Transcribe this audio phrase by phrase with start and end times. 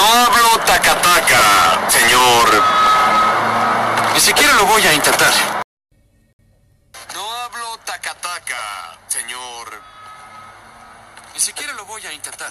[0.00, 2.48] No hablo tacataca, señor.
[4.14, 5.30] Ni siquiera lo voy a intentar.
[7.12, 9.82] No hablo tacataca, señor.
[11.34, 12.50] Ni siquiera lo voy a intentar.